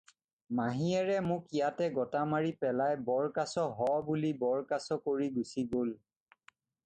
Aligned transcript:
মাহীয়েৰে 0.59 1.17
মোক 1.31 1.43
ইয়াতে 1.57 1.89
গতা 1.97 2.23
মাৰি 2.31 2.53
পেলাই 2.63 2.97
বৰকাছ 3.09 3.65
হ 3.81 3.89
বুলি 4.09 4.31
বৰকাছ 4.45 4.97
কৰি 5.09 5.27
গুচি 5.37 5.67
গ'ল। 5.75 5.93